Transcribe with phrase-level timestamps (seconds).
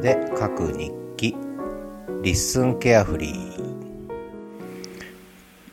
[0.00, 1.36] で書く日記。
[2.22, 4.08] リッスンケアフリー、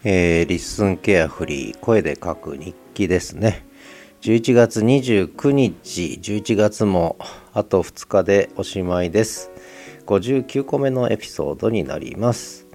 [0.03, 1.79] えー、リッスンケアフリー。
[1.79, 3.65] 声で書く日記ですね。
[4.21, 6.19] 11月29日。
[6.21, 7.17] 11月も
[7.53, 9.49] あと2日でおしまいです。
[10.05, 12.67] 59個目のエピソードになります。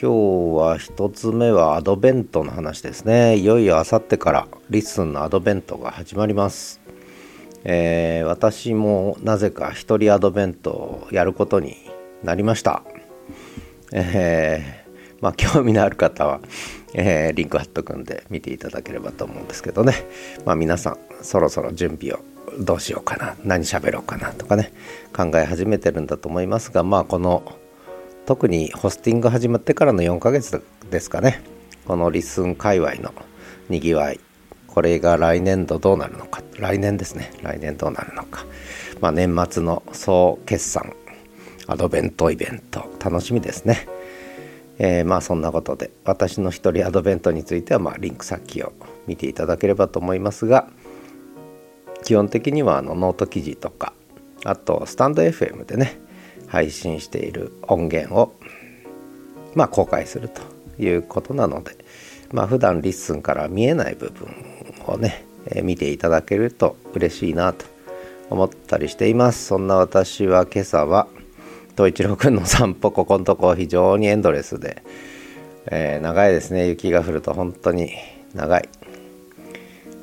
[0.00, 3.36] 日は1つ目はアドベントの話ですね。
[3.36, 6.87] いよいよあさってから LISTEN のアドベントが始まります。
[7.70, 11.76] えー、私もなぜか一人アドベントをやることに
[12.24, 12.82] なりました。
[13.92, 16.40] えー、まあ興味のある方は、
[16.94, 19.92] えー、リンク貼っとくんで見ていただければと思うんですけどね、
[20.46, 22.20] まあ、皆さんそろそろ準備を
[22.58, 24.72] どうしようかな何喋ろうかなとかね
[25.14, 27.42] 考え始めてるんだと思いますがまあこの
[28.24, 31.42] 特にホスティング始まってからの4ヶ月ですかね
[31.86, 33.12] このリスン界隈の
[33.68, 34.20] にぎわい
[34.78, 36.40] これが来年度どうなるのか。
[36.56, 37.32] 来年ですね。
[37.42, 38.46] 来年どうなるのか、
[39.00, 40.94] まあ、年末の総決算
[41.66, 42.88] アドベントイベント。
[43.04, 43.88] 楽しみですね、
[44.78, 48.72] えー、まあそんなことで私の一人アドベントについてはまあリンク先を
[49.08, 50.68] 見ていただければと思いますが
[52.04, 53.92] 基本的にはあのノート記事とか
[54.44, 55.98] あとスタンド FM でね
[56.46, 58.32] 配信している音源を
[59.56, 60.40] まあ公開すると
[60.80, 61.76] いうことなので
[62.30, 64.28] まあ普段 LISTEN から見えない部分
[64.90, 67.64] をね、えー、見ていただけると嬉しいなと
[68.30, 69.46] 思ったりしています。
[69.46, 71.08] そんな私は今朝は
[71.72, 74.82] 東一郎くんの散歩ここのとこ非常にエンドレスで、
[75.66, 76.68] えー、長いですね。
[76.68, 77.92] 雪が降ると本当に
[78.34, 78.68] 長い。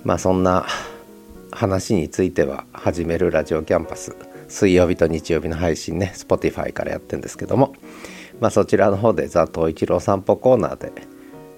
[0.03, 0.66] まあそんな
[1.52, 4.16] 話については始めるラジオキャンパス
[4.47, 7.73] 水曜日と日曜日の配信ね Spotify からやってるんですけども
[8.39, 10.91] まあそちらの方でザ・東一郎散歩コーナーで、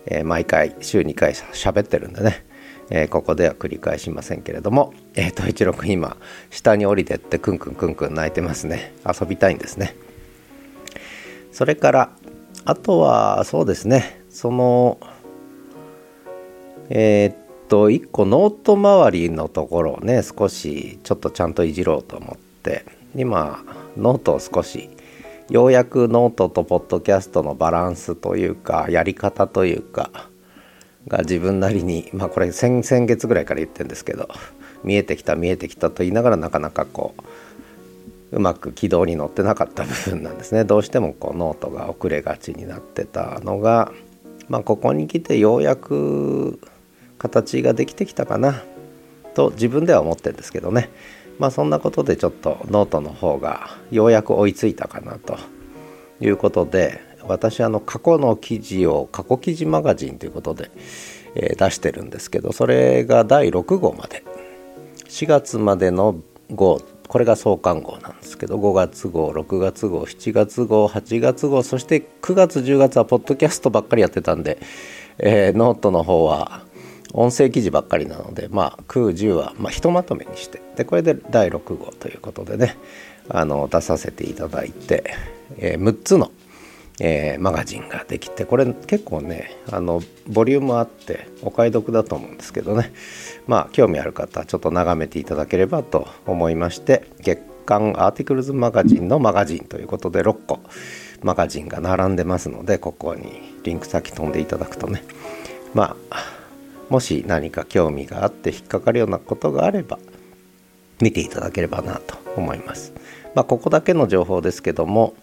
[0.06, 2.46] えー、毎回週2回喋ってるんでね。
[2.90, 6.18] えー、ここでは繰り返しませんけれども、えー、と一郎くん今
[6.50, 8.94] 下に降りてってくんくんくんくん泣いてますね。
[9.06, 9.96] 遊びたいんですね。
[11.52, 12.10] それから
[12.66, 14.22] あとはそうですね。
[14.30, 15.00] その
[16.90, 17.36] えー、っ
[17.68, 23.64] と1個ノート周りのところをね少しちょっとちゃんといじろうと思って今
[23.98, 24.90] ノートを少し
[25.50, 30.30] ようやくノートとポッドキャストのバランスというかやり方というか
[31.08, 34.30] が自分なりにまあこれ先々月ぐらいから言ってるんですけど
[34.84, 37.24] 見えてきた見えてきたと言いながらなかなかこう
[38.32, 40.66] うまく軌道に乗ってなかった部分なんですね。
[40.66, 43.92] どうしてもこうノートが遅れがちになってたのが
[44.50, 46.60] まあここに来てようやく
[47.18, 48.64] 形ができてきたかな
[49.34, 50.90] と自分では思ってるんですけどね。
[51.40, 55.38] まあそんなことでちょっとノートの方がようやく追いついたかなと
[56.20, 60.72] いうことで私あの過去の記事を過去記事マガジンということで、
[61.36, 64.24] えー、出してるんですけどそれが第6号まで。
[65.10, 66.16] 4月までの
[66.52, 74.60] 号これが創刊号なんですけど5月号6月号7月号8月号そして9月10月はポッドキャストばっかりやってたんで、
[75.18, 76.62] えー、ノートの方は
[77.14, 82.78] 音声記事ばっかりなのでまあ9、10は、まあ、ひとまとめにしてでこれで第6号ということでね
[83.30, 85.16] あの出させていただいて、
[85.58, 86.32] えー、6つの
[87.00, 92.92] えー、マガジンができてこれ結構ねあのボリュームあってお買い得だと思うんですけどね
[93.46, 100.60] まあ興味ある方ちょっと眺めていただければと思いまして月刊アーティクルズマガジンのマガジンということで6個
[101.22, 105.04] マガジンが並んでますのでここにリンク先飛んでいただくとね
[105.74, 106.38] まあ
[106.90, 110.00] もし何か興味があって引っかかるようなことがあれば
[111.02, 112.94] 見ていただければなと思います。
[113.36, 115.14] まあ、ここだけの情報ですけども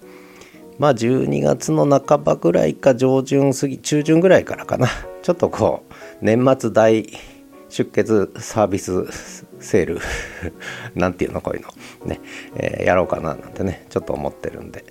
[0.78, 4.88] まあ12月の半ばぐらいか上旬過ぎ中旬ぐらいからかな。
[5.22, 7.08] ちょっとこう年末大
[7.68, 9.98] 出血サービスセール
[10.94, 11.68] なんていうのこういうの。
[12.06, 12.20] ね、
[12.56, 14.84] えー、やろうかななんてねちょっと思ってるんで。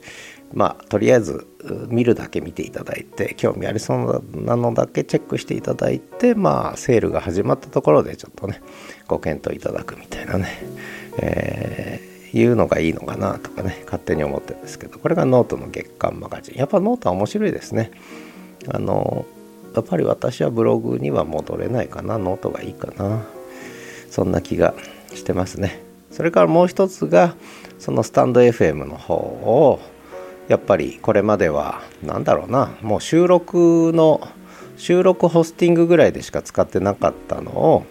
[0.53, 1.47] まあとりあえず
[1.87, 8.61] 見るだけ見ていただいて興味ありそうなのだけチェックしていただいてまあセールが始まったところでちょっとね
[9.07, 10.47] ご検討いただくみたいなね、
[11.17, 16.55] えーいうのがいいのかなとかね勝手に思ってるんですけどこれがノートの月刊マガジン。
[16.55, 17.91] やっぱノートは面白いですね。
[18.69, 19.25] あの
[19.75, 22.17] やっぱり私はブログには戻れないかな。
[22.17, 23.23] ノートがいいかな。
[24.09, 24.73] そんな気が
[25.13, 25.81] してますね。
[26.11, 27.35] それからもう一つが
[27.79, 29.79] そのスタンド FM の方を
[30.47, 34.27] やっぱりこれまでは何だろうなもう収録の
[34.77, 37.85] 収録ホスティングぐらいでしか使ってなかったのを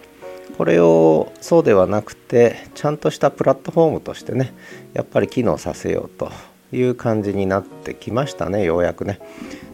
[0.57, 4.53] これをそうではなくてちゃんとしたプラットフォームとしてね
[4.93, 6.31] やっぱり機能させようと
[6.71, 9.19] いう感じになってきましたねようやくね。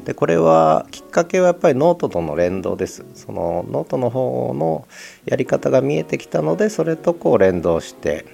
[0.06, 3.06] でこれはきっかけはやっぱりノートとの連動です。
[3.14, 4.88] そのノートの方の
[5.26, 8.26] やり方が見えてきたのでそれとこう連動して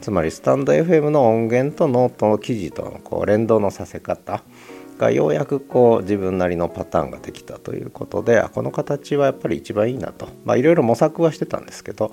[0.00, 4.42] つまりスタンド FM の音源とノートの記事とのこう連動のさせ方。
[4.98, 12.12] がようやくこう自分なりのパターンができたということでこの形はやっぱり一番いいなといろいろ模索はしてたんですけど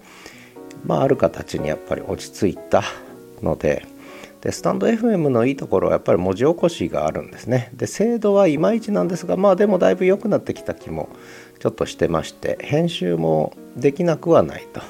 [0.85, 2.83] まあある形にやっぱり落ち着いた
[3.41, 3.85] ので
[4.41, 11.09] でスタンド FM のいいところはやっぱり文字起こしがあるんですねで精度はいまいちなんですがまあでもだいぶ良くなってきた気も
[11.59, 14.81] ちょっとしてまして編集もできなくはないと。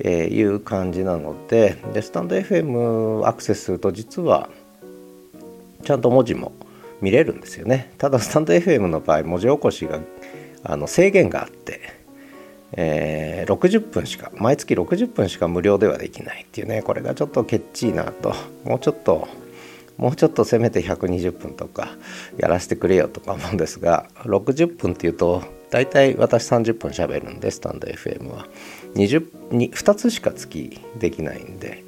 [0.00, 4.48] えー、いう感じなのででスタンド FM アクセスすると実は
[5.84, 6.52] ちゃんと文字も
[7.04, 7.92] 見れるんですよね。
[7.98, 10.00] ただスタンド FM の場合文字起こしが
[10.62, 11.80] あの制限があって、
[12.72, 16.80] えー、60分しか毎月60分しか無料ではできないっていうね。
[16.80, 18.34] これがちょっとケッチーなと。
[18.64, 19.28] もうちょっと
[19.98, 21.90] もうちょっとせめて120分とか
[22.38, 28.46] やらせてくれよとか思うんですが60分っていうと大体私30分喋るんでスタンド FM は。
[28.94, 31.84] 20, 2つしか月できないんで。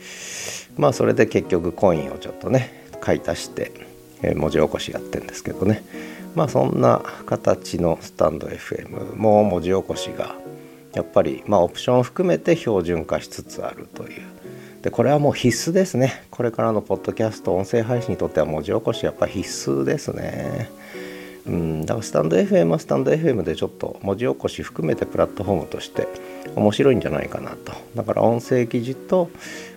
[0.76, 5.84] まあそれで結局コインをちょっとね買い足して文字起こしやってんですけどね。
[6.34, 10.34] まあそんな形のスタンド FM も文字起こしが
[10.94, 14.22] やっぱりまあオプションを含めて標準化しつつあるという。
[14.82, 16.22] でこれはもう必須ですね。
[16.30, 20.70] これからのポッドキャスト音声配信にとっては文字起こしやっぱ必須ですね。
[21.46, 26.08] うんだからスタンド FM はスタンド FM でちょっと文字起こし含めてプラットフォームとして
[26.56, 27.72] 面白いんじゃないかなと。
[27.94, 29.30] だから音声記事と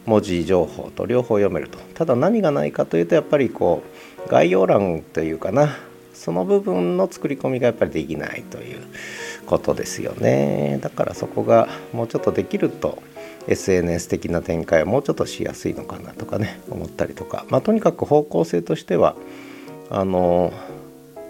[0.05, 1.77] 文字情報と両方読めると。
[1.93, 5.77] ただ何がないかというとやっぱりこう概要欄というかな。
[6.19, 8.81] その部分の作り込みがやっぱりできないという
[9.45, 10.77] ことですよね。
[10.81, 13.01] だからそこがもうちょっとできると
[13.47, 17.45] SNS 的な展開はもうちょっとしやすいのかなとかね思ったりとか。
[17.47, 19.15] まあとにかく方向性としては
[19.89, 20.51] あの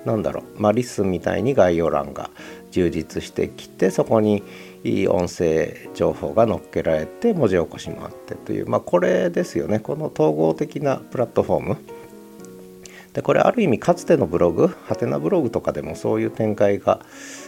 [0.05, 2.31] なんだろう、まあ、リスみたいに概要欄が
[2.71, 4.43] 充実してきてそこに
[4.83, 9.79] いい音声情報が載っけられて文字起こしもあってという、まあ、これですよね。
[9.79, 11.98] この統合的なプラットフォーム。
[13.19, 17.01] でこれある意味かつてのブログハテナブログとかでもそういう展開が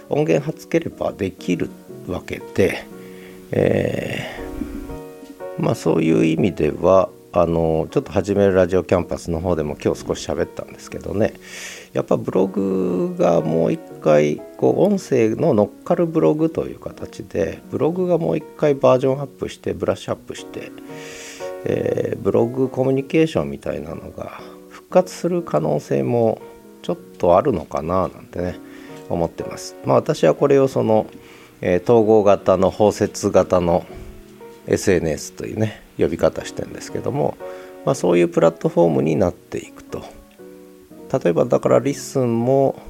[0.09, 1.69] 音源貼っつければできる
[2.07, 2.85] わけで、
[3.53, 11.35] えー、まあそういう意味ではあのちょっと始めるラジオキャンパスの方でも今日少し喋ったんですけどね
[11.93, 20.69] やっぱブログがもう一回こう音声の乗っかるブログという形でブログがもう一回バージョンアップしてブラッシュアップして、
[21.63, 24.41] えー、ブログコミュニケーションみたいなのが
[24.91, 26.39] 活する可能性も
[26.83, 28.59] ちょっとあるのかななんてね
[29.09, 29.75] 思ってます。
[29.85, 31.07] まあ私はこれをその、
[31.61, 33.85] えー、統合型の包摂型の
[34.67, 37.35] SNS というね呼び方してるんですけども、
[37.85, 40.03] まあ、そういうプラットフォームになっていくと。
[41.11, 42.81] 例えばだから LISTEN も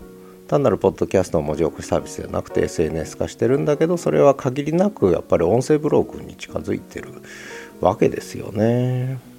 [0.48, 7.08] 単なるポッドキャストの文字起こしサービスじゃなくて SNS 化してるんだけどそれは限りなくやっぱり音声ブログに近づいてる
[7.80, 9.31] わけですよね。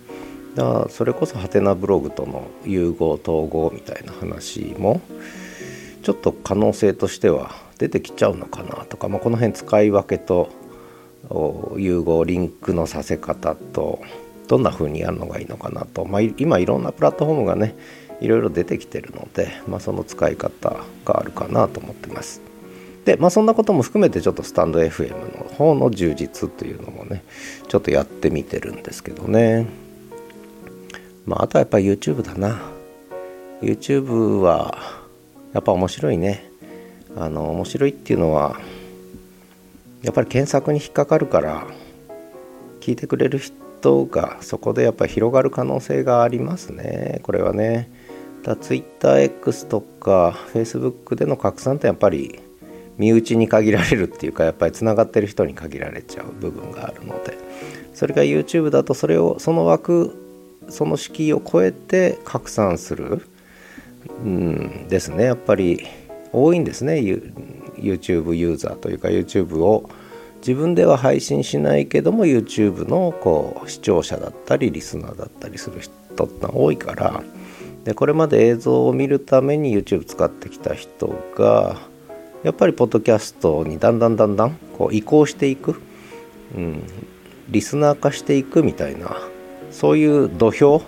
[0.55, 5.01] だからそれこそはてなブログとの融合統合みたいな話も
[6.03, 10.51] ちょっと可能性としては出てきちゃうのかなとか、まあ、この辺使い分けと
[11.77, 14.01] 融合リンクのさせ方と
[14.49, 17.75] どんな風にやるのがいいのかなと、まあ、今いろんなプラットフォームがね
[18.21, 22.41] いろいろ出てきてるので、まあ、その使い方があるかなと思ってます。
[23.05, 27.25] でまあそんなことも含めてちょっとスタンド FM の方の充実というのもね
[27.67, 29.67] ちょっとやってみてるんですけどね
[31.27, 32.61] まああとはやっぱり YouTube だな。
[33.61, 34.77] YouTube は
[35.53, 36.45] やっぱ面白いね。
[37.17, 38.59] あの面白いっていうのは
[40.03, 41.67] やっぱり検索に引っかかるから
[42.81, 47.21] 聞いてくれる人がそこでやっぱり広がる可能性がありますね。
[47.23, 47.91] これはね。
[48.43, 52.41] だ TwitterX とか Facebook での拡散ってやっぱり
[52.99, 57.39] 身内に限られるっていうかやっぱりつながってる人に限られちゃう部分があるので。
[57.95, 60.22] それが YouTube だとそれをその枠
[60.69, 63.27] その敷居を超えて拡散する。
[64.25, 65.25] うんですね。
[65.25, 65.87] やっぱり
[66.33, 66.95] 多いんですね。
[67.77, 69.89] YouTube ユーザーというか YouTube を。
[70.39, 77.23] 自分では配信しないけども YouTube のこう視聴者だったりリスナーだったりする人って多いから。
[77.85, 81.77] でこれまで映像を見るために YouTube 使ってきた人が
[82.43, 85.81] やっぱりポッドキャストにだんだんだんだんこう移行していく、
[86.57, 86.83] うん、
[87.49, 89.17] リスナー化していくみたいな
[89.73, 90.83] そういう土俵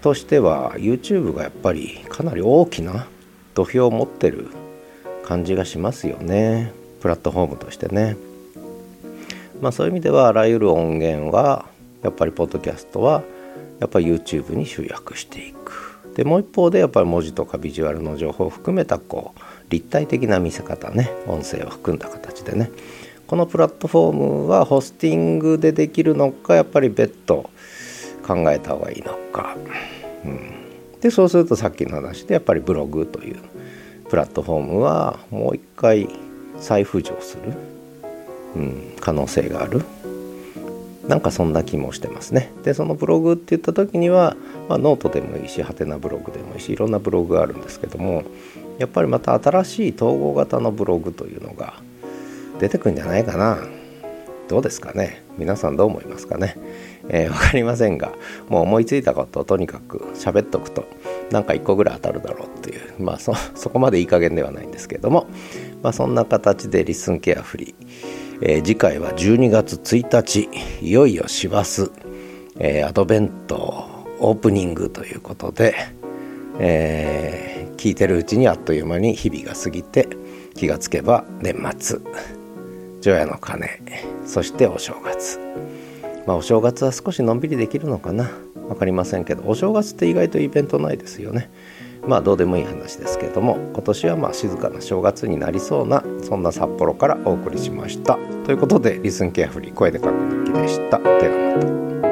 [0.00, 3.06] としては YouTube がやっぱりかなり大きな
[3.54, 4.48] 土俵を持ってる
[5.24, 6.72] 感じがしますよね。
[7.00, 8.16] プラットフォームとしてね。
[9.60, 11.66] まあそういう意味ではあらゆる音源は
[12.02, 13.22] やっぱりポッドキャストは
[13.80, 15.98] やっぱり YouTube に集約していく。
[16.14, 22.70] でもう一方でやっぱり文字とかビジュアルの情報を含めたこう立体的な見せ方ね音声を含んだ形でね。
[23.26, 24.14] このプラットフォー
[24.44, 27.50] ムはホスティングでできるのかやっぱり別途
[28.26, 29.56] 考えた方がいいのか、
[30.24, 33.36] うん、でそうするとさっきの話でやっぱりブログという
[34.08, 36.08] プラットフォームはもう一回
[36.60, 37.52] 再浮上する、
[38.54, 39.82] うん、可能性がある。
[41.08, 42.50] なんかそんな気もしてますね。
[42.64, 44.36] でそのブログって言った時には、
[44.68, 48.24] まあ、ノートでもいいしはてなブログでもいいしいろんなブログがあるんですけども
[48.78, 51.74] やっぱりまた新しい統合型のブログというのが
[52.58, 53.58] 出てくるんじゃないかな。
[54.48, 55.24] どうですかね。
[55.38, 56.56] 皆さんどう思いますかね。
[57.08, 58.12] えー、分かりませんが
[58.48, 60.84] もう思いついたことをとにかく喋っとくと
[61.30, 63.02] なんか1個ぐらい当たるだろうっていう。
[63.02, 63.34] まあそ
[63.70, 65.26] こまでいい加減ではないんですけども、
[65.82, 67.86] まあ、そんな形でリスンケアフリー、
[68.42, 70.48] えー、次回は12月1日
[70.80, 71.90] いよいよ師走、
[72.58, 75.74] えー、アドベントオープニングということで、
[76.58, 80.08] えー、聞いてるうちにあっという間に日々が過ぎて
[80.54, 82.00] 気がつけば年末。
[83.06, 83.80] 除夜の鐘
[84.26, 85.38] そしてお正月。
[86.26, 88.32] まあお正月は少しのんびりできるのかな？
[88.66, 91.48] 分かりませんけどお正月って意外とイベントないですよね。
[92.04, 98.16] まあどうでもいい話ですけども今年はまあ静かな正月になりそうなそんな札幌からお送りしました。
[98.44, 100.98] ということでリスンケアフリー声で書く日記でした。
[100.98, 102.05] ではまた。